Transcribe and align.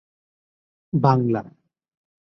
Bangla 0.93 1.41